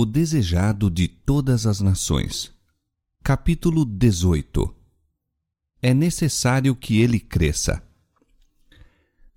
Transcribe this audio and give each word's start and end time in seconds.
O 0.00 0.06
desejado 0.06 0.88
de 0.88 1.08
todas 1.08 1.66
as 1.66 1.80
nações. 1.80 2.52
Capítulo 3.20 3.84
18 3.84 4.72
É 5.82 5.92
necessário 5.92 6.76
que 6.76 7.00
ele 7.00 7.18
cresça. 7.18 7.82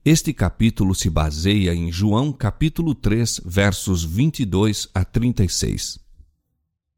Este 0.06 0.32
capítulo 0.32 0.94
se 0.94 1.10
baseia 1.10 1.74
em 1.74 1.92
João 1.92 2.32
capítulo 2.32 2.94
3, 2.94 3.42
versos 3.44 4.04
22 4.04 4.88
a 4.94 5.04
36. 5.04 5.98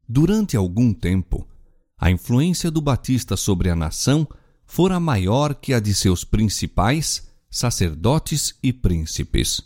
Durante 0.06 0.58
algum 0.58 0.92
tempo, 0.92 1.48
a 1.96 2.10
influência 2.10 2.70
do 2.70 2.82
Batista 2.82 3.34
sobre 3.34 3.70
a 3.70 3.74
nação 3.74 4.28
fora 4.66 5.00
maior 5.00 5.54
que 5.54 5.72
a 5.72 5.80
de 5.80 5.94
seus 5.94 6.22
principais, 6.22 7.26
sacerdotes 7.48 8.58
e 8.62 8.74
príncipes. 8.74 9.62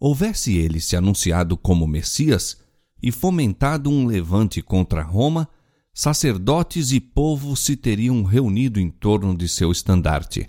Houvesse 0.00 0.56
ele 0.56 0.80
se 0.80 0.96
anunciado 0.96 1.56
como 1.56 1.86
Messias 1.86 2.61
e 3.02 3.10
fomentado 3.10 3.90
um 3.90 4.06
levante 4.06 4.62
contra 4.62 5.02
Roma, 5.02 5.48
sacerdotes 5.92 6.92
e 6.92 7.00
povo 7.00 7.56
se 7.56 7.76
teriam 7.76 8.22
reunido 8.22 8.78
em 8.78 8.88
torno 8.88 9.36
de 9.36 9.48
seu 9.48 9.72
estandarte. 9.72 10.48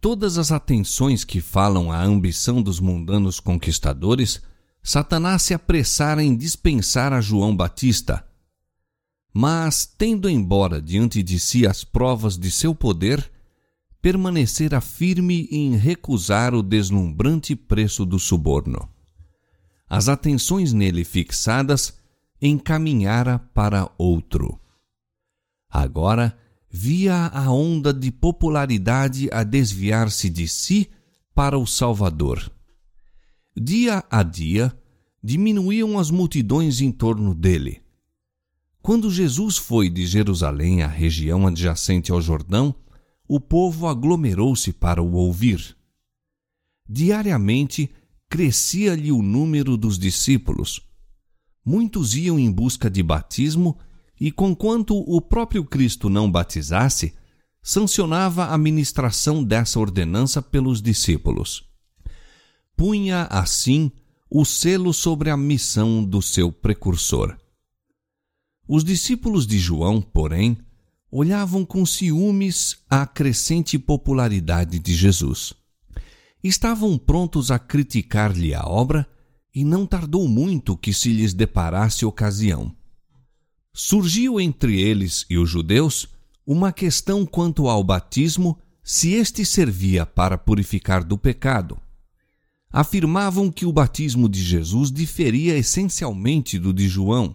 Todas 0.00 0.38
as 0.38 0.52
atenções 0.52 1.24
que 1.24 1.40
falam 1.40 1.90
à 1.90 2.02
ambição 2.02 2.60
dos 2.60 2.80
mundanos 2.80 3.40
conquistadores, 3.40 4.42
Satanás 4.82 5.42
se 5.42 5.54
apressara 5.54 6.22
em 6.22 6.36
dispensar 6.36 7.12
a 7.12 7.20
João 7.20 7.56
Batista. 7.56 8.24
Mas, 9.32 9.86
tendo 9.86 10.28
embora 10.28 10.80
diante 10.80 11.22
de 11.22 11.38
si 11.40 11.66
as 11.66 11.82
provas 11.82 12.38
de 12.38 12.50
seu 12.50 12.74
poder, 12.74 13.30
permanecera 14.00 14.80
firme 14.80 15.48
em 15.50 15.76
recusar 15.76 16.54
o 16.54 16.62
deslumbrante 16.62 17.56
preço 17.56 18.06
do 18.06 18.18
suborno. 18.18 18.88
As 19.88 20.08
atenções 20.08 20.72
nele 20.72 21.04
fixadas 21.04 21.94
encaminhara 22.40 23.38
para 23.38 23.90
outro. 23.96 24.60
Agora 25.70 26.36
via 26.70 27.26
a 27.26 27.50
onda 27.50 27.92
de 27.92 28.10
popularidade 28.10 29.28
a 29.32 29.42
desviar-se 29.42 30.28
de 30.28 30.46
si 30.48 30.90
para 31.34 31.58
o 31.58 31.66
Salvador. 31.66 32.50
Dia 33.56 34.04
a 34.10 34.22
dia, 34.22 34.76
diminuíam 35.22 35.98
as 35.98 36.10
multidões 36.10 36.80
em 36.80 36.92
torno 36.92 37.34
dele. 37.34 37.80
Quando 38.82 39.10
Jesus 39.10 39.56
foi 39.56 39.88
de 39.88 40.06
Jerusalém 40.06 40.82
à 40.82 40.86
região 40.86 41.46
adjacente 41.46 42.12
ao 42.12 42.20
Jordão, 42.20 42.74
o 43.26 43.40
povo 43.40 43.88
aglomerou-se 43.88 44.72
para 44.72 45.02
o 45.02 45.14
ouvir. 45.14 45.76
Diariamente 46.88 47.90
crescia-lhe 48.28 49.12
o 49.12 49.22
número 49.22 49.76
dos 49.76 49.98
discípulos. 49.98 50.80
Muitos 51.64 52.14
iam 52.14 52.38
em 52.38 52.50
busca 52.50 52.88
de 52.90 53.02
batismo 53.02 53.78
e, 54.20 54.30
conquanto 54.30 54.96
o 54.96 55.20
próprio 55.20 55.64
Cristo 55.64 56.08
não 56.08 56.30
batizasse, 56.30 57.14
sancionava 57.62 58.46
a 58.46 58.58
ministração 58.58 59.42
dessa 59.42 59.80
ordenança 59.80 60.40
pelos 60.40 60.80
discípulos. 60.80 61.64
Punha, 62.76 63.24
assim, 63.24 63.90
o 64.30 64.44
selo 64.44 64.92
sobre 64.92 65.30
a 65.30 65.36
missão 65.36 66.04
do 66.04 66.22
seu 66.22 66.52
precursor. 66.52 67.36
Os 68.68 68.84
discípulos 68.84 69.46
de 69.46 69.58
João, 69.58 70.00
porém, 70.00 70.58
olhavam 71.10 71.64
com 71.64 71.86
ciúmes 71.86 72.78
a 72.90 73.06
crescente 73.06 73.78
popularidade 73.78 74.78
de 74.78 74.94
Jesus. 74.94 75.54
Estavam 76.46 76.96
prontos 76.96 77.50
a 77.50 77.58
criticar-lhe 77.58 78.54
a 78.54 78.64
obra 78.64 79.04
e 79.52 79.64
não 79.64 79.84
tardou 79.84 80.28
muito 80.28 80.76
que 80.76 80.92
se 80.92 81.10
lhes 81.10 81.34
deparasse 81.34 82.04
ocasião. 82.04 82.72
Surgiu 83.74 84.40
entre 84.40 84.80
eles 84.80 85.26
e 85.28 85.36
os 85.38 85.50
judeus 85.50 86.06
uma 86.46 86.72
questão 86.72 87.26
quanto 87.26 87.68
ao 87.68 87.82
batismo, 87.82 88.56
se 88.80 89.10
este 89.10 89.44
servia 89.44 90.06
para 90.06 90.38
purificar 90.38 91.02
do 91.02 91.18
pecado. 91.18 91.80
Afirmavam 92.70 93.50
que 93.50 93.66
o 93.66 93.72
batismo 93.72 94.28
de 94.28 94.40
Jesus 94.40 94.92
diferia 94.92 95.58
essencialmente 95.58 96.60
do 96.60 96.72
de 96.72 96.86
João. 96.86 97.34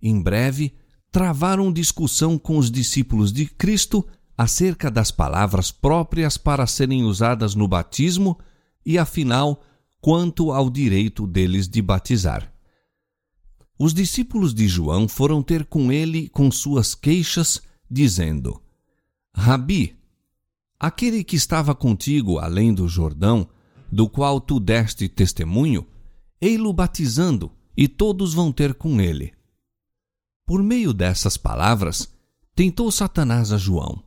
Em 0.00 0.22
breve, 0.22 0.72
travaram 1.10 1.72
discussão 1.72 2.38
com 2.38 2.58
os 2.58 2.70
discípulos 2.70 3.32
de 3.32 3.46
Cristo 3.46 4.06
acerca 4.36 4.90
das 4.90 5.10
palavras 5.10 5.70
próprias 5.70 6.36
para 6.36 6.66
serem 6.66 7.04
usadas 7.04 7.54
no 7.54 7.68
batismo 7.68 8.38
e, 8.84 8.98
afinal, 8.98 9.62
quanto 10.00 10.52
ao 10.52 10.68
direito 10.68 11.26
deles 11.26 11.68
de 11.68 11.80
batizar. 11.80 12.52
Os 13.78 13.94
discípulos 13.94 14.54
de 14.54 14.68
João 14.68 15.08
foram 15.08 15.42
ter 15.42 15.64
com 15.64 15.90
ele 15.90 16.28
com 16.28 16.50
suas 16.50 16.94
queixas, 16.94 17.60
dizendo: 17.90 18.60
Rabi, 19.34 19.96
aquele 20.78 21.24
que 21.24 21.36
estava 21.36 21.74
contigo 21.74 22.38
além 22.38 22.72
do 22.72 22.88
Jordão, 22.88 23.48
do 23.90 24.08
qual 24.08 24.40
tu 24.40 24.60
deste 24.60 25.08
testemunho, 25.08 25.86
ei-lo 26.40 26.72
batizando, 26.72 27.50
e 27.76 27.88
todos 27.88 28.34
vão 28.34 28.52
ter 28.52 28.74
com 28.74 29.00
ele. 29.00 29.32
Por 30.46 30.62
meio 30.62 30.92
dessas 30.92 31.36
palavras, 31.36 32.08
tentou 32.54 32.90
Satanás 32.92 33.50
a 33.52 33.56
João. 33.56 34.02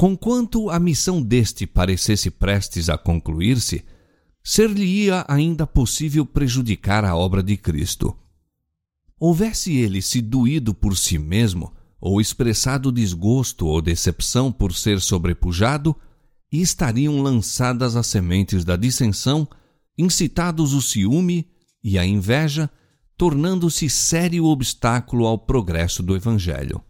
Conquanto 0.00 0.70
a 0.70 0.80
missão 0.80 1.20
deste 1.20 1.66
parecesse 1.66 2.30
prestes 2.30 2.88
a 2.88 2.96
concluir-se, 2.96 3.84
ser-lhe-ia 4.42 5.26
ainda 5.28 5.66
possível 5.66 6.24
prejudicar 6.24 7.04
a 7.04 7.14
obra 7.14 7.42
de 7.42 7.54
Cristo. 7.58 8.16
Houvesse 9.18 9.76
ele 9.76 10.00
se 10.00 10.22
doído 10.22 10.72
por 10.72 10.96
si 10.96 11.18
mesmo, 11.18 11.70
ou 12.00 12.18
expressado 12.18 12.90
desgosto 12.90 13.66
ou 13.66 13.82
decepção 13.82 14.50
por 14.50 14.72
ser 14.72 15.02
sobrepujado, 15.02 15.94
estariam 16.50 17.20
lançadas 17.20 17.94
as 17.94 18.06
sementes 18.06 18.64
da 18.64 18.76
dissensão, 18.76 19.46
incitados 19.98 20.72
o 20.72 20.80
ciúme 20.80 21.46
e 21.84 21.98
a 21.98 22.06
inveja, 22.06 22.70
tornando-se 23.18 23.90
sério 23.90 24.46
obstáculo 24.46 25.26
ao 25.26 25.36
progresso 25.36 26.02
do 26.02 26.16
Evangelho. 26.16 26.82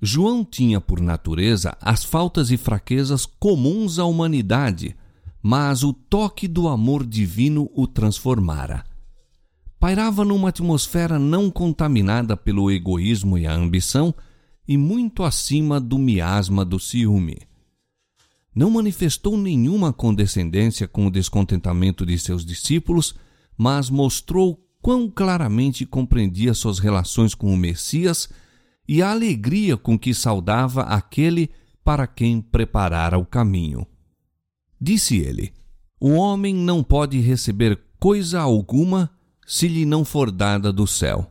João 0.00 0.44
tinha 0.44 0.80
por 0.80 1.00
natureza 1.00 1.76
as 1.80 2.04
faltas 2.04 2.50
e 2.50 2.56
fraquezas 2.56 3.24
comuns 3.26 3.98
à 3.98 4.04
humanidade, 4.04 4.96
mas 5.42 5.82
o 5.82 5.92
toque 5.92 6.48
do 6.48 6.68
amor 6.68 7.06
divino 7.06 7.70
o 7.74 7.86
transformara. 7.86 8.84
Pairava 9.78 10.24
numa 10.24 10.48
atmosfera 10.48 11.18
não 11.18 11.50
contaminada 11.50 12.36
pelo 12.36 12.70
egoísmo 12.70 13.36
e 13.36 13.46
a 13.46 13.54
ambição 13.54 14.14
e 14.66 14.76
muito 14.76 15.22
acima 15.22 15.78
do 15.78 15.98
miasma 15.98 16.64
do 16.64 16.80
ciúme. 16.80 17.38
Não 18.54 18.70
manifestou 18.70 19.36
nenhuma 19.36 19.92
condescendência 19.92 20.88
com 20.88 21.06
o 21.06 21.10
descontentamento 21.10 22.06
de 22.06 22.18
seus 22.18 22.44
discípulos, 22.44 23.14
mas 23.58 23.90
mostrou 23.90 24.64
quão 24.80 25.10
claramente 25.10 25.84
compreendia 25.84 26.54
suas 26.54 26.78
relações 26.78 27.34
com 27.34 27.52
o 27.52 27.56
Messias 27.56 28.28
e 28.86 29.02
a 29.02 29.10
alegria 29.10 29.76
com 29.76 29.98
que 29.98 30.12
saudava 30.12 30.82
aquele 30.82 31.50
para 31.82 32.06
quem 32.06 32.40
preparara 32.40 33.18
o 33.18 33.24
caminho. 33.24 33.86
Disse 34.80 35.18
ele: 35.18 35.52
O 36.00 36.10
homem 36.10 36.54
não 36.54 36.82
pode 36.82 37.18
receber 37.20 37.80
coisa 37.98 38.40
alguma 38.40 39.10
se 39.46 39.68
lhe 39.68 39.84
não 39.84 40.04
for 40.04 40.30
dada 40.30 40.72
do 40.72 40.86
céu. 40.86 41.30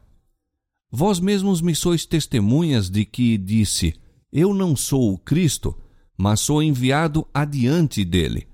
Vós 0.92 1.20
mesmos 1.20 1.62
me 1.62 1.74
sois 1.76 2.06
testemunhas 2.06 2.90
de 2.90 3.06
que 3.06 3.38
disse: 3.38 3.96
Eu 4.32 4.54
não 4.54 4.76
sou 4.76 5.14
o 5.14 5.18
Cristo, 5.18 5.76
mas 6.18 6.40
sou 6.40 6.62
enviado 6.62 7.28
adiante 7.34 8.06
dele. 8.06 8.48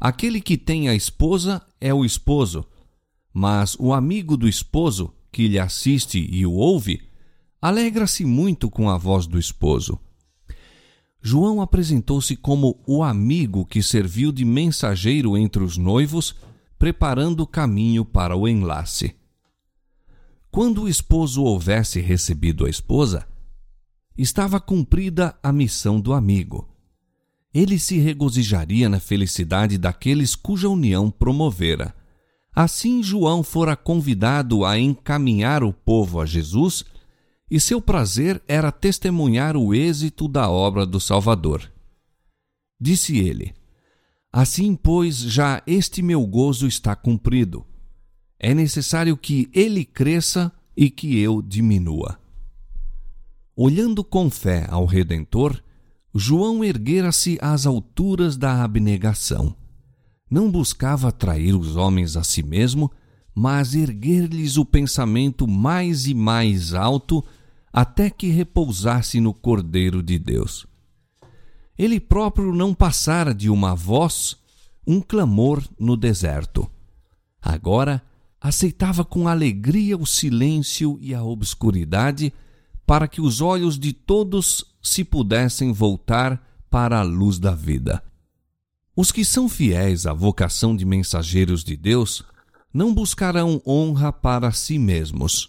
Aquele 0.00 0.40
que 0.40 0.58
tem 0.58 0.88
a 0.88 0.94
esposa 0.94 1.64
é 1.80 1.94
o 1.94 2.04
esposo, 2.04 2.66
mas 3.32 3.76
o 3.78 3.94
amigo 3.94 4.36
do 4.36 4.48
esposo, 4.48 5.14
que 5.30 5.48
lhe 5.48 5.58
assiste 5.58 6.18
e 6.30 6.44
o 6.44 6.52
ouve, 6.52 7.00
alegra-se 7.62 8.24
muito 8.24 8.68
com 8.68 8.90
a 8.90 8.98
voz 8.98 9.24
do 9.24 9.38
esposo. 9.38 9.96
João 11.22 11.62
apresentou-se 11.62 12.34
como 12.34 12.82
o 12.84 13.04
amigo 13.04 13.64
que 13.64 13.80
serviu 13.80 14.32
de 14.32 14.44
mensageiro 14.44 15.36
entre 15.36 15.62
os 15.62 15.78
noivos, 15.78 16.34
preparando 16.76 17.44
o 17.44 17.46
caminho 17.46 18.04
para 18.04 18.36
o 18.36 18.48
enlace. 18.48 19.14
Quando 20.50 20.82
o 20.82 20.88
esposo 20.88 21.44
houvesse 21.44 22.00
recebido 22.00 22.66
a 22.66 22.68
esposa, 22.68 23.24
estava 24.18 24.60
cumprida 24.60 25.38
a 25.40 25.52
missão 25.52 26.00
do 26.00 26.12
amigo. 26.12 26.68
Ele 27.54 27.78
se 27.78 27.98
regozijaria 27.98 28.88
na 28.88 28.98
felicidade 28.98 29.78
daqueles 29.78 30.34
cuja 30.34 30.68
união 30.68 31.10
promovera. 31.10 31.94
Assim, 32.54 33.02
João 33.02 33.42
fora 33.44 33.76
convidado 33.76 34.64
a 34.64 34.78
encaminhar 34.78 35.62
o 35.62 35.72
povo 35.72 36.20
a 36.20 36.26
Jesus, 36.26 36.84
e 37.52 37.60
seu 37.60 37.82
prazer 37.82 38.42
era 38.48 38.72
testemunhar 38.72 39.58
o 39.58 39.74
êxito 39.74 40.26
da 40.26 40.48
obra 40.48 40.86
do 40.86 40.98
Salvador. 40.98 41.70
Disse 42.80 43.18
ele: 43.18 43.52
Assim, 44.32 44.74
pois, 44.74 45.18
já 45.18 45.62
este 45.66 46.00
meu 46.00 46.26
gozo 46.26 46.66
está 46.66 46.96
cumprido. 46.96 47.62
É 48.38 48.54
necessário 48.54 49.18
que 49.18 49.50
ele 49.52 49.84
cresça 49.84 50.50
e 50.74 50.88
que 50.88 51.18
eu 51.18 51.42
diminua. 51.42 52.18
Olhando 53.54 54.02
com 54.02 54.30
fé 54.30 54.66
ao 54.70 54.86
Redentor, 54.86 55.62
João 56.14 56.64
erguera-se 56.64 57.36
às 57.42 57.66
alturas 57.66 58.34
da 58.34 58.64
abnegação. 58.64 59.54
Não 60.30 60.50
buscava 60.50 61.08
atrair 61.08 61.54
os 61.54 61.76
homens 61.76 62.16
a 62.16 62.24
si 62.24 62.42
mesmo, 62.42 62.90
mas 63.34 63.74
erguer-lhes 63.74 64.56
o 64.56 64.64
pensamento 64.64 65.46
mais 65.46 66.06
e 66.06 66.14
mais 66.14 66.72
alto 66.72 67.22
até 67.72 68.10
que 68.10 68.28
repousasse 68.28 69.20
no 69.20 69.32
Cordeiro 69.32 70.02
de 70.02 70.18
Deus. 70.18 70.66
Ele 71.78 71.98
próprio 71.98 72.54
não 72.54 72.74
passara 72.74 73.34
de 73.34 73.48
uma 73.48 73.74
voz, 73.74 74.36
um 74.86 75.00
clamor 75.00 75.66
no 75.78 75.96
deserto. 75.96 76.70
Agora 77.40 78.02
aceitava 78.40 79.04
com 79.04 79.26
alegria 79.26 79.96
o 79.96 80.04
silêncio 80.04 80.98
e 81.00 81.14
a 81.14 81.22
obscuridade, 81.22 82.32
para 82.84 83.08
que 83.08 83.20
os 83.20 83.40
olhos 83.40 83.78
de 83.78 83.92
todos 83.92 84.64
se 84.82 85.04
pudessem 85.04 85.72
voltar 85.72 86.44
para 86.68 86.98
a 86.98 87.02
luz 87.02 87.38
da 87.38 87.54
vida. 87.54 88.02
Os 88.94 89.10
que 89.10 89.24
são 89.24 89.48
fiéis 89.48 90.06
à 90.06 90.12
vocação 90.12 90.76
de 90.76 90.84
mensageiros 90.84 91.64
de 91.64 91.76
Deus 91.76 92.22
não 92.74 92.92
buscarão 92.92 93.62
honra 93.66 94.12
para 94.12 94.50
si 94.52 94.78
mesmos. 94.78 95.48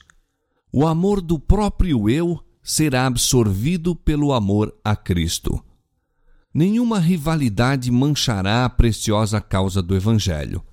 O 0.75 0.87
amor 0.87 1.21
do 1.21 1.37
próprio 1.37 2.09
eu 2.09 2.43
será 2.63 3.05
absorvido 3.05 3.95
pelo 3.95 4.33
amor 4.33 4.75
a 4.83 4.95
Cristo. 4.95 5.63
Nenhuma 6.51 6.97
rivalidade 6.97 7.91
manchará 7.91 8.65
a 8.65 8.69
preciosa 8.69 9.39
causa 9.39 9.83
do 9.83 9.95
Evangelho. 9.95 10.63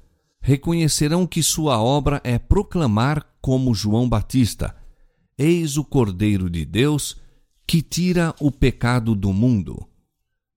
Reconhecerão 0.41 1.27
que 1.27 1.43
sua 1.43 1.79
obra 1.83 2.19
é 2.25 2.39
proclamar, 2.39 3.27
como 3.43 3.75
João 3.75 4.09
Batista, 4.09 4.75
Eis 5.37 5.77
o 5.77 5.85
Cordeiro 5.85 6.49
de 6.49 6.65
Deus 6.65 7.17
que 7.67 7.83
tira 7.83 8.35
o 8.41 8.51
pecado 8.51 9.15
do 9.15 9.35
mundo. 9.35 9.87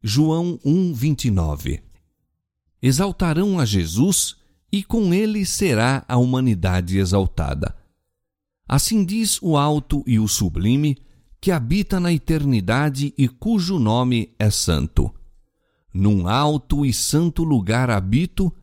João 0.02 0.58
1:29. 0.66 1.82
Exaltarão 2.82 3.60
a 3.60 3.66
Jesus 3.66 4.38
e 4.72 4.84
com 4.84 5.14
ele 5.14 5.46
será 5.46 6.06
a 6.08 6.16
humanidade 6.16 6.98
exaltada. 6.98 7.83
Assim 8.68 9.04
diz 9.04 9.40
o 9.42 9.58
alto 9.58 10.04
e 10.08 10.20
o 10.20 10.28
sublime, 10.28 10.98
que 11.40 11.52
habita 11.52 12.00
na 12.00 12.14
eternidade 12.14 13.14
e 13.18 13.28
cujo 13.28 13.78
nome 13.78 14.34
é 14.40 14.50
santo. 14.50 15.14
Num 15.94 16.28
alto 16.28 16.86
e 16.86 16.94
santo 16.94 17.44
lugar 17.44 17.90
habito, 17.90 18.54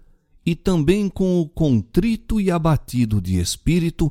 e 0.45 0.55
também 0.57 1.09
com 1.09 1.41
o 1.41 1.49
contrito 1.49 2.41
e 2.41 2.51
abatido 2.51 3.21
de 3.21 3.39
espírito, 3.39 4.11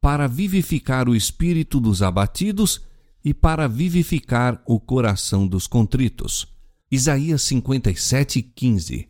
para 0.00 0.26
vivificar 0.26 1.08
o 1.08 1.16
espírito 1.16 1.80
dos 1.80 2.02
abatidos 2.02 2.82
e 3.24 3.34
para 3.34 3.68
vivificar 3.68 4.62
o 4.66 4.78
coração 4.78 5.46
dos 5.46 5.66
contritos. 5.66 6.46
Isaías 6.90 7.42
57, 7.42 8.42
15. 8.42 9.08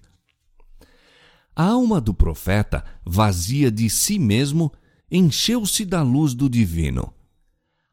A 1.55 1.65
alma 1.65 2.01
do 2.01 2.15
profeta, 2.15 2.85
vazia 3.05 3.71
de 3.71 3.89
si 3.91 4.19
mesmo, 4.19 4.73
encheu-se 5.11 5.85
da 5.85 6.03
luz 6.03 6.35
do 6.35 6.49
divino. 6.49 7.13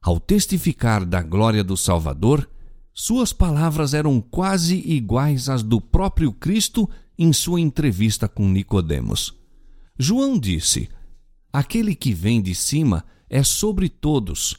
Ao 0.02 0.20
testificar 0.20 1.06
da 1.06 1.22
glória 1.22 1.64
do 1.64 1.76
Salvador, 1.76 2.50
suas 2.94 3.34
palavras 3.34 3.94
eram 3.94 4.22
quase 4.22 4.78
iguais 4.78 5.50
às 5.50 5.64
do 5.64 5.82
próprio 5.82 6.32
Cristo 6.32 6.90
em 7.18 7.34
sua 7.34 7.60
entrevista 7.60 8.28
com 8.28 8.48
Nicodemos. 8.48 9.34
João 9.98 10.38
disse: 10.38 10.90
Aquele 11.52 11.96
que 11.96 12.14
vem 12.14 12.42
de 12.42 12.54
cima 12.54 13.04
é 13.30 13.44
sobre 13.44 13.90
todos. 13.90 14.56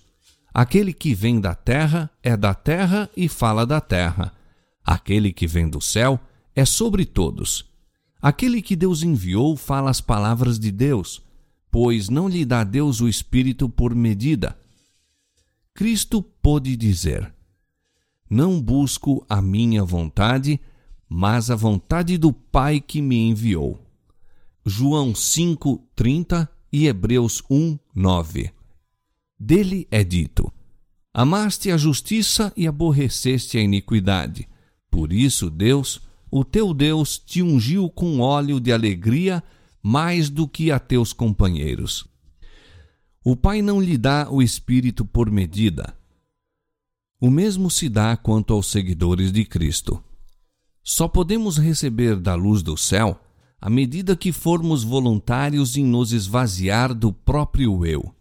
Aquele 0.52 0.92
que 0.92 1.14
vem 1.14 1.40
da 1.40 1.54
terra 1.54 2.10
é 2.22 2.36
da 2.36 2.54
terra 2.54 3.08
e 3.16 3.28
fala 3.28 3.64
da 3.64 3.80
terra. 3.80 4.32
Aquele 4.84 5.32
que 5.32 5.46
vem 5.46 5.68
do 5.68 5.80
céu 5.80 6.18
é 6.54 6.64
sobre 6.64 7.04
todos. 7.04 7.64
Aquele 8.20 8.60
que 8.60 8.74
Deus 8.74 9.02
enviou 9.02 9.56
fala 9.56 9.90
as 9.90 10.00
palavras 10.00 10.58
de 10.58 10.72
Deus, 10.72 11.22
pois 11.70 12.08
não 12.08 12.28
lhe 12.28 12.44
dá 12.44 12.64
Deus 12.64 13.00
o 13.00 13.08
Espírito 13.08 13.68
por 13.68 13.94
medida. 13.94 14.58
Cristo 15.74 16.22
pôde 16.22 16.76
dizer: 16.76 17.32
Não 18.28 18.60
busco 18.60 19.24
a 19.28 19.40
minha 19.40 19.84
vontade, 19.84 20.60
mas 21.08 21.50
a 21.50 21.56
vontade 21.56 22.18
do 22.18 22.32
Pai 22.32 22.80
que 22.80 23.00
me 23.00 23.16
enviou. 23.16 23.80
João 24.66 25.14
5, 25.14 25.82
30 25.94 26.50
e 26.72 26.86
Hebreus 26.86 27.42
1, 27.50 27.78
9. 27.94 28.50
Dele 29.38 29.86
é 29.90 30.02
dito: 30.02 30.52
Amaste 31.14 31.70
a 31.70 31.76
justiça 31.76 32.52
e 32.56 32.66
aborreceste 32.66 33.56
a 33.56 33.60
iniquidade. 33.60 34.48
Por 34.90 35.12
isso, 35.12 35.48
Deus, 35.48 36.00
o 36.30 36.44
teu 36.44 36.74
Deus, 36.74 37.18
te 37.18 37.42
ungiu 37.42 37.88
com 37.88 38.20
óleo 38.20 38.60
de 38.60 38.72
alegria 38.72 39.42
mais 39.88 40.28
do 40.28 40.46
que 40.46 40.70
a 40.70 40.78
teus 40.78 41.14
companheiros. 41.14 42.06
O 43.24 43.34
Pai 43.34 43.62
não 43.62 43.80
lhe 43.80 43.96
dá 43.96 44.28
o 44.30 44.42
Espírito 44.42 45.02
por 45.02 45.30
medida. 45.30 45.96
O 47.18 47.30
mesmo 47.30 47.70
se 47.70 47.88
dá 47.88 48.14
quanto 48.14 48.52
aos 48.52 48.66
seguidores 48.66 49.32
de 49.32 49.46
Cristo. 49.46 50.04
Só 50.84 51.08
podemos 51.08 51.56
receber 51.56 52.16
da 52.16 52.34
luz 52.34 52.62
do 52.62 52.76
céu 52.76 53.18
à 53.58 53.70
medida 53.70 54.14
que 54.14 54.30
formos 54.30 54.84
voluntários 54.84 55.74
em 55.74 55.86
nos 55.86 56.12
esvaziar 56.12 56.92
do 56.92 57.10
próprio 57.10 57.86
eu. 57.86 58.14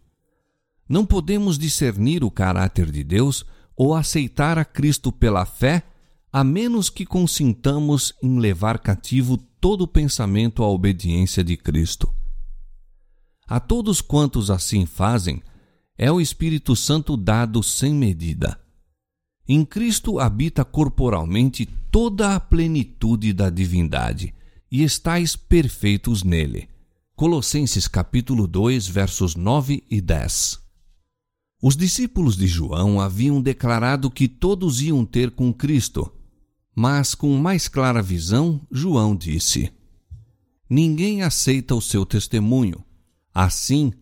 Não 0.88 1.04
podemos 1.04 1.58
discernir 1.58 2.24
o 2.24 2.30
caráter 2.30 2.90
de 2.90 3.04
Deus 3.04 3.44
ou 3.76 3.94
aceitar 3.94 4.56
a 4.56 4.64
Cristo 4.64 5.12
pela 5.12 5.44
fé, 5.44 5.82
a 6.32 6.42
menos 6.42 6.88
que 6.88 7.04
consintamos 7.04 8.14
em 8.22 8.38
levar 8.38 8.78
cativo 8.78 9.38
todo 9.60 9.82
o 9.82 9.88
pensamento 9.88 10.62
à 10.62 10.68
obediência 10.68 11.42
de 11.42 11.56
Cristo. 11.56 12.12
A 13.46 13.58
todos 13.58 14.00
quantos 14.00 14.50
assim 14.50 14.86
fazem, 14.86 15.42
é 15.96 16.12
o 16.12 16.20
Espírito 16.20 16.76
Santo 16.76 17.16
dado 17.16 17.62
sem 17.62 17.94
medida. 17.94 18.60
Em 19.48 19.64
Cristo 19.64 20.20
habita 20.20 20.64
corporalmente 20.64 21.66
toda 21.90 22.34
a 22.34 22.40
plenitude 22.40 23.32
da 23.32 23.48
divindade 23.48 24.34
e 24.70 24.82
estáis 24.82 25.34
perfeitos 25.34 26.22
nele. 26.22 26.68
Colossenses 27.16 27.88
capítulo 27.88 28.46
2, 28.46 28.86
versos 28.86 29.34
9 29.34 29.82
e 29.90 30.00
10. 30.00 30.60
Os 31.60 31.76
discípulos 31.76 32.36
de 32.36 32.46
João 32.46 33.00
haviam 33.00 33.40
declarado 33.40 34.10
que 34.10 34.28
todos 34.28 34.80
iam 34.80 35.04
ter 35.04 35.32
com 35.32 35.52
Cristo, 35.52 36.12
mas 36.80 37.12
com 37.12 37.36
mais 37.36 37.66
clara 37.66 38.00
visão, 38.00 38.64
João 38.70 39.16
disse: 39.16 39.72
Ninguém 40.70 41.22
aceita 41.22 41.74
o 41.74 41.82
seu 41.82 42.06
testemunho. 42.06 42.84
Assim, 43.34 43.92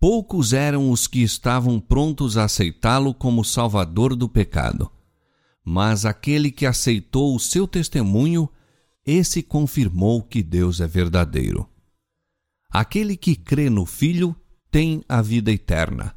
poucos 0.00 0.54
eram 0.54 0.90
os 0.90 1.06
que 1.06 1.22
estavam 1.22 1.78
prontos 1.78 2.38
a 2.38 2.44
aceitá-lo 2.44 3.12
como 3.12 3.44
Salvador 3.44 4.16
do 4.16 4.26
pecado. 4.26 4.90
Mas 5.62 6.06
aquele 6.06 6.50
que 6.50 6.64
aceitou 6.64 7.36
o 7.36 7.38
seu 7.38 7.68
testemunho 7.68 8.48
esse 9.04 9.42
confirmou 9.42 10.22
que 10.22 10.42
Deus 10.42 10.80
é 10.80 10.86
verdadeiro. 10.86 11.68
Aquele 12.70 13.18
que 13.18 13.36
crê 13.36 13.68
no 13.68 13.84
Filho 13.84 14.34
tem 14.70 15.04
a 15.06 15.20
vida 15.20 15.52
eterna. 15.52 16.16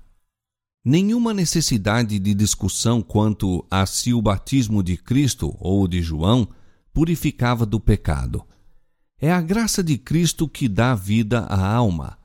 Nenhuma 0.89 1.33
necessidade 1.33 2.17
de 2.17 2.33
discussão 2.33 3.01
quanto 3.01 3.67
a 3.69 3.85
se 3.85 4.13
o 4.13 4.21
batismo 4.21 4.81
de 4.81 4.95
Cristo 4.95 5.53
ou 5.59 5.85
de 5.85 6.01
João 6.01 6.47
purificava 6.93 7.65
do 7.65 7.77
pecado. 7.77 8.47
É 9.19 9.29
a 9.29 9.41
graça 9.41 9.83
de 9.83 9.97
Cristo 9.97 10.47
que 10.47 10.69
dá 10.69 10.95
vida 10.95 11.39
à 11.39 11.75
alma. 11.75 12.17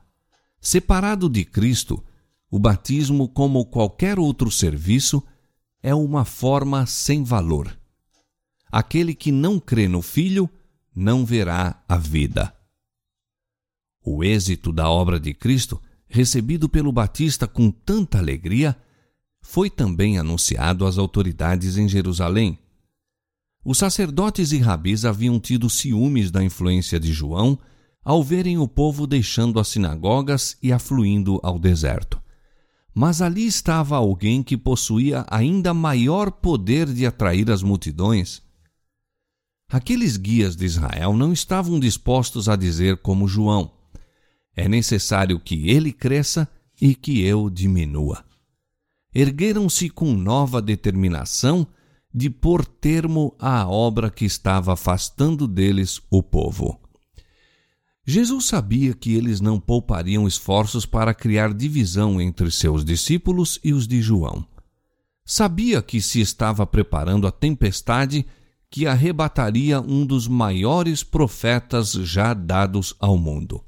Separado 0.61 1.27
de 1.27 1.43
Cristo, 1.43 2.01
o 2.49 2.57
batismo, 2.57 3.27
como 3.27 3.65
qualquer 3.65 4.17
outro 4.17 4.49
serviço, 4.49 5.21
é 5.81 5.93
uma 5.93 6.23
forma 6.23 6.85
sem 6.85 7.21
valor. 7.21 7.77
Aquele 8.71 9.13
que 9.13 9.29
não 9.29 9.59
crê 9.59 9.89
no 9.89 10.01
Filho 10.01 10.49
não 10.95 11.25
verá 11.25 11.83
a 11.85 11.97
vida. 11.97 12.55
O 14.01 14.23
êxito 14.23 14.71
da 14.71 14.89
obra 14.89 15.19
de 15.19 15.33
Cristo, 15.33 15.81
recebido 16.13 16.69
pelo 16.69 16.91
Batista 16.91 17.47
com 17.47 17.71
tanta 17.71 18.19
alegria, 18.19 18.77
foi 19.41 19.69
também 19.69 20.19
anunciado 20.19 20.85
às 20.85 20.97
autoridades 20.97 21.75
em 21.75 21.89
Jerusalém. 21.89 22.59
Os 23.65 23.79
sacerdotes 23.79 24.51
e 24.51 24.59
rabis 24.59 25.05
haviam 25.05 25.39
tido 25.39 25.69
ciúmes 25.69 26.29
da 26.29 26.43
influência 26.43 26.99
de 26.99 27.11
João 27.11 27.57
ao 28.05 28.23
verem 28.23 28.59
o 28.59 28.67
povo 28.67 29.07
deixando 29.07 29.59
as 29.59 29.69
sinagogas 29.69 30.55
e 30.61 30.71
afluindo 30.71 31.39
ao 31.41 31.57
deserto. 31.57 32.21
Mas 32.93 33.21
ali 33.21 33.47
estava 33.47 33.95
alguém 33.95 34.43
que 34.43 34.55
possuía 34.55 35.25
ainda 35.31 35.73
maior 35.73 36.29
poder 36.29 36.93
de 36.93 37.05
atrair 37.05 37.49
as 37.49 37.63
multidões 37.63 38.43
Aqueles 39.73 40.17
guias 40.17 40.55
de 40.55 40.65
Israel 40.65 41.13
não 41.13 41.33
estavam 41.33 41.79
dispostos 41.79 42.47
a 42.47 42.55
dizer 42.55 42.97
como 42.97 43.27
João: 43.27 43.71
é 44.55 44.67
necessário 44.67 45.39
que 45.39 45.69
ele 45.69 45.91
cresça 45.91 46.47
e 46.81 46.93
que 46.95 47.21
eu 47.23 47.49
diminua. 47.49 48.23
Ergueram-se 49.13 49.89
com 49.89 50.13
nova 50.13 50.61
determinação 50.61 51.67
de 52.13 52.29
pôr 52.29 52.65
termo 52.65 53.35
à 53.39 53.67
obra 53.67 54.09
que 54.09 54.25
estava 54.25 54.73
afastando 54.73 55.47
deles 55.47 56.01
o 56.09 56.21
povo. 56.21 56.79
Jesus 58.05 58.45
sabia 58.45 58.93
que 58.93 59.13
eles 59.13 59.39
não 59.39 59.59
poupariam 59.59 60.27
esforços 60.27 60.85
para 60.85 61.13
criar 61.13 61.53
divisão 61.53 62.19
entre 62.19 62.51
seus 62.51 62.83
discípulos 62.83 63.59
e 63.63 63.71
os 63.73 63.87
de 63.87 64.01
João. 64.01 64.45
Sabia 65.25 65.81
que 65.81 66.01
se 66.01 66.19
estava 66.19 66.67
preparando 66.67 67.25
a 67.25 67.31
tempestade 67.31 68.25
que 68.69 68.85
arrebataria 68.85 69.79
um 69.79 70.05
dos 70.05 70.27
maiores 70.27 71.01
profetas 71.01 71.93
já 71.93 72.33
dados 72.33 72.93
ao 72.99 73.17
mundo. 73.17 73.63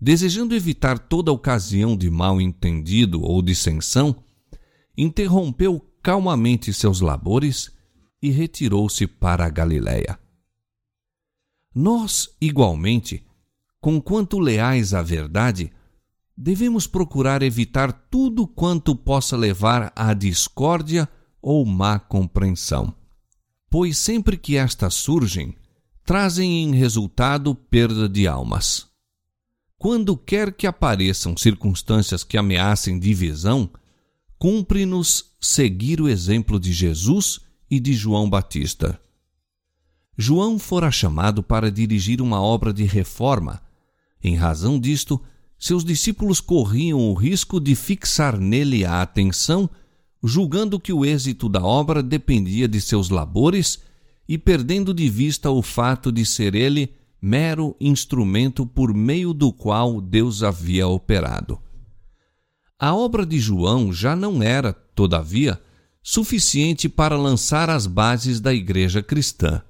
Desejando 0.00 0.54
evitar 0.54 0.98
toda 0.98 1.32
ocasião 1.32 1.96
de 1.96 2.08
mal-entendido 2.08 3.20
ou 3.20 3.42
dissensão, 3.42 4.22
interrompeu 4.96 5.80
calmamente 6.02 6.72
seus 6.72 7.00
labores 7.00 7.70
e 8.22 8.30
retirou-se 8.30 9.06
para 9.06 9.44
a 9.44 9.50
Galiléia. 9.50 10.18
Nós, 11.74 12.34
igualmente, 12.40 13.24
conquanto 13.80 14.38
leais 14.38 14.94
à 14.94 15.02
verdade, 15.02 15.72
devemos 16.36 16.86
procurar 16.86 17.42
evitar 17.42 17.92
tudo 17.92 18.46
quanto 18.46 18.94
possa 18.94 19.36
levar 19.36 19.92
à 19.94 20.14
discórdia 20.14 21.08
ou 21.42 21.64
má 21.66 21.98
compreensão, 21.98 22.94
pois 23.68 23.98
sempre 23.98 24.36
que 24.36 24.56
estas 24.56 24.94
surgem, 24.94 25.54
trazem 26.04 26.62
em 26.62 26.74
resultado 26.74 27.54
perda 27.54 28.08
de 28.08 28.26
almas. 28.26 28.87
Quando 29.78 30.16
quer 30.16 30.52
que 30.52 30.66
apareçam 30.66 31.36
circunstâncias 31.36 32.24
que 32.24 32.36
ameacem 32.36 32.98
divisão, 32.98 33.70
cumpre-nos 34.36 35.26
seguir 35.40 36.00
o 36.00 36.08
exemplo 36.08 36.58
de 36.58 36.72
Jesus 36.72 37.38
e 37.70 37.78
de 37.78 37.92
João 37.92 38.28
Batista. 38.28 39.00
João 40.16 40.58
fora 40.58 40.90
chamado 40.90 41.44
para 41.44 41.70
dirigir 41.70 42.20
uma 42.20 42.42
obra 42.42 42.72
de 42.72 42.82
reforma. 42.82 43.62
Em 44.20 44.34
razão 44.34 44.80
disto, 44.80 45.20
seus 45.56 45.84
discípulos 45.84 46.40
corriam 46.40 46.98
o 46.98 47.14
risco 47.14 47.60
de 47.60 47.76
fixar 47.76 48.36
nele 48.36 48.84
a 48.84 49.00
atenção, 49.00 49.70
julgando 50.24 50.80
que 50.80 50.92
o 50.92 51.04
êxito 51.04 51.48
da 51.48 51.62
obra 51.62 52.02
dependia 52.02 52.66
de 52.66 52.80
seus 52.80 53.10
labores 53.10 53.78
e 54.28 54.36
perdendo 54.36 54.92
de 54.92 55.08
vista 55.08 55.50
o 55.50 55.62
fato 55.62 56.10
de 56.10 56.26
ser 56.26 56.56
ele 56.56 56.92
mero 57.20 57.76
instrumento 57.80 58.66
por 58.66 58.94
meio 58.94 59.32
do 59.34 59.52
qual 59.52 60.00
Deus 60.00 60.42
havia 60.42 60.86
operado. 60.86 61.60
A 62.78 62.94
obra 62.94 63.26
de 63.26 63.40
João 63.40 63.92
já 63.92 64.14
não 64.14 64.42
era, 64.42 64.72
todavia, 64.72 65.60
suficiente 66.02 66.88
para 66.88 67.16
lançar 67.16 67.68
as 67.68 67.86
bases 67.86 68.40
da 68.40 68.54
igreja 68.54 69.02
cristã. 69.02 69.62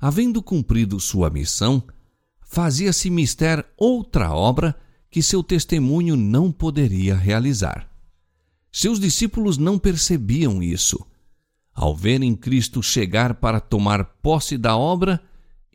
Havendo 0.00 0.42
cumprido 0.42 0.98
sua 0.98 1.30
missão, 1.30 1.82
fazia-se 2.40 3.08
mister 3.08 3.64
outra 3.76 4.32
obra 4.32 4.76
que 5.08 5.22
seu 5.22 5.42
testemunho 5.42 6.16
não 6.16 6.50
poderia 6.50 7.14
realizar. 7.14 7.88
Seus 8.72 8.98
discípulos 8.98 9.58
não 9.58 9.78
percebiam 9.78 10.62
isso. 10.62 11.06
Ao 11.74 11.94
verem 11.94 12.34
Cristo 12.34 12.82
chegar 12.82 13.34
para 13.34 13.60
tomar 13.60 14.04
posse 14.22 14.58
da 14.58 14.76
obra, 14.76 15.22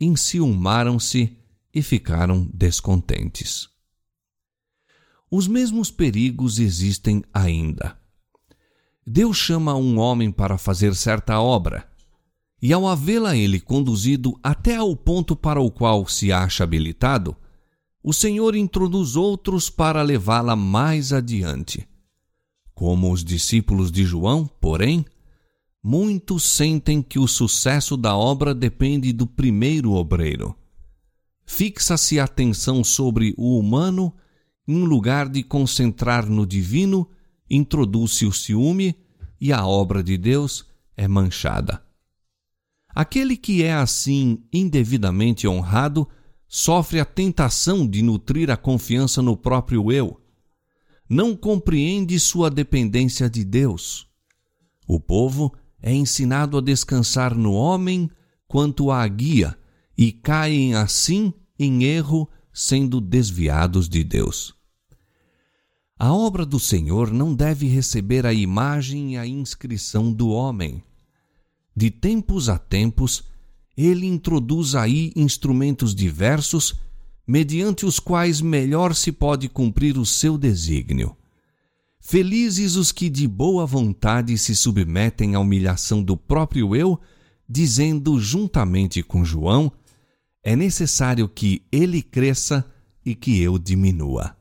enciumaram-se 0.00 1.36
e 1.74 1.82
ficaram 1.82 2.48
descontentes. 2.52 3.68
Os 5.30 5.46
mesmos 5.46 5.90
perigos 5.90 6.58
existem 6.58 7.22
ainda. 7.32 7.98
Deus 9.06 9.36
chama 9.36 9.74
um 9.74 9.98
homem 9.98 10.30
para 10.30 10.58
fazer 10.58 10.94
certa 10.94 11.40
obra, 11.40 11.88
e 12.60 12.72
ao 12.72 12.88
havê-la 12.88 13.36
ele 13.36 13.60
conduzido 13.60 14.38
até 14.42 14.76
ao 14.76 14.96
ponto 14.96 15.36
para 15.36 15.60
o 15.60 15.70
qual 15.70 16.06
se 16.06 16.32
acha 16.32 16.64
habilitado, 16.64 17.36
o 18.02 18.12
Senhor 18.12 18.56
introduz 18.56 19.16
outros 19.16 19.68
para 19.68 20.02
levá-la 20.02 20.56
mais 20.56 21.12
adiante. 21.12 21.86
Como 22.74 23.12
os 23.12 23.24
discípulos 23.24 23.90
de 23.90 24.04
João, 24.04 24.46
porém, 24.46 25.04
muitos 25.88 26.42
sentem 26.42 27.00
que 27.00 27.18
o 27.18 27.26
sucesso 27.26 27.96
da 27.96 28.14
obra 28.14 28.54
depende 28.54 29.10
do 29.10 29.26
primeiro 29.26 29.92
obreiro. 29.92 30.54
Fixa-se 31.46 32.20
a 32.20 32.24
atenção 32.24 32.84
sobre 32.84 33.34
o 33.38 33.58
humano, 33.58 34.14
em 34.66 34.84
lugar 34.84 35.30
de 35.30 35.42
concentrar 35.42 36.28
no 36.28 36.46
divino, 36.46 37.08
introduz-se 37.48 38.26
o 38.26 38.32
ciúme 38.32 38.94
e 39.40 39.50
a 39.50 39.66
obra 39.66 40.02
de 40.02 40.18
Deus 40.18 40.66
é 40.94 41.08
manchada. 41.08 41.82
Aquele 42.94 43.34
que 43.34 43.62
é 43.62 43.72
assim 43.72 44.44
indevidamente 44.52 45.48
honrado 45.48 46.06
sofre 46.46 47.00
a 47.00 47.04
tentação 47.06 47.88
de 47.88 48.02
nutrir 48.02 48.50
a 48.50 48.58
confiança 48.58 49.22
no 49.22 49.38
próprio 49.38 49.90
eu. 49.90 50.20
Não 51.08 51.34
compreende 51.34 52.20
sua 52.20 52.50
dependência 52.50 53.30
de 53.30 53.42
Deus. 53.42 54.06
O 54.86 55.00
povo 55.00 55.50
é 55.82 55.94
ensinado 55.94 56.58
a 56.58 56.60
descansar 56.60 57.34
no 57.34 57.52
homem 57.52 58.10
quanto 58.46 58.90
à 58.90 59.06
guia 59.06 59.56
e 59.96 60.12
caem 60.12 60.74
assim 60.74 61.32
em 61.58 61.84
erro, 61.84 62.28
sendo 62.52 63.00
desviados 63.00 63.88
de 63.88 64.02
Deus. 64.02 64.54
A 65.98 66.12
obra 66.12 66.46
do 66.46 66.60
Senhor 66.60 67.10
não 67.12 67.34
deve 67.34 67.66
receber 67.66 68.24
a 68.24 68.32
imagem 68.32 69.14
e 69.14 69.16
a 69.16 69.26
inscrição 69.26 70.12
do 70.12 70.28
homem. 70.28 70.82
De 71.74 71.90
tempos 71.90 72.48
a 72.48 72.56
tempos, 72.56 73.24
ele 73.76 74.06
introduz 74.06 74.76
aí 74.76 75.12
instrumentos 75.16 75.94
diversos, 75.94 76.74
mediante 77.26 77.84
os 77.84 77.98
quais 77.98 78.40
melhor 78.40 78.94
se 78.94 79.10
pode 79.10 79.48
cumprir 79.48 79.98
o 79.98 80.06
seu 80.06 80.38
desígnio. 80.38 81.17
Felizes 82.00 82.76
os 82.76 82.92
que 82.92 83.10
de 83.10 83.26
boa 83.26 83.66
vontade 83.66 84.38
se 84.38 84.54
submetem 84.54 85.34
à 85.34 85.40
humilhação 85.40 86.02
do 86.02 86.16
próprio 86.16 86.74
eu, 86.74 86.98
dizendo 87.48 88.18
juntamente 88.20 89.02
com 89.02 89.24
João: 89.24 89.72
é 90.42 90.54
necessário 90.54 91.28
que 91.28 91.62
ele 91.70 92.00
cresça 92.00 92.64
e 93.04 93.14
que 93.14 93.40
eu 93.42 93.58
diminua. 93.58 94.37